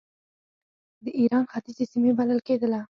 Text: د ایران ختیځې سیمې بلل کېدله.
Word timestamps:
د 1.03 1.05
ایران 1.19 1.43
ختیځې 1.51 1.85
سیمې 1.91 2.11
بلل 2.19 2.39
کېدله. 2.47 2.79